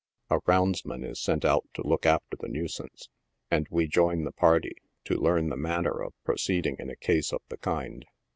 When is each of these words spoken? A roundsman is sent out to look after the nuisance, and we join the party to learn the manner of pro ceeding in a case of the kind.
A 0.31 0.39
roundsman 0.47 1.03
is 1.03 1.21
sent 1.21 1.45
out 1.45 1.69
to 1.75 1.85
look 1.85 2.07
after 2.07 2.35
the 2.35 2.47
nuisance, 2.47 3.07
and 3.51 3.67
we 3.69 3.87
join 3.87 4.23
the 4.23 4.31
party 4.31 4.73
to 5.05 5.13
learn 5.19 5.49
the 5.49 5.55
manner 5.55 6.01
of 6.01 6.15
pro 6.23 6.37
ceeding 6.37 6.79
in 6.79 6.89
a 6.89 6.95
case 6.95 7.31
of 7.31 7.43
the 7.49 7.57
kind. 7.59 8.03